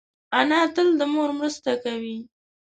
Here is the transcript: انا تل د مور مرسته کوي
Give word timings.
انا 0.39 0.59
تل 0.75 0.87
د 0.99 1.01
مور 1.13 1.29
مرسته 1.39 1.71
کوي 1.83 2.17